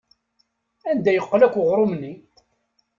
Anda 0.89 1.11
yeqqel 1.13 1.41
akk 1.45 1.55
uɣrum-nni? 1.61 2.13